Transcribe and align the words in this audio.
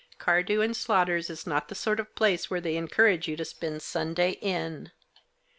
Cardew 0.17 0.73
& 0.73 0.73
Slaughter's 0.73 1.29
is 1.29 1.45
not 1.45 1.67
the 1.67 1.75
sort 1.75 1.99
of 1.99 2.15
place 2.15 2.49
where 2.49 2.59
they 2.59 2.75
encourage 2.75 3.27
you 3.27 3.35
to 3.37 3.45
spend 3.45 3.83
Sunday 3.83 4.31
in. 4.41 4.91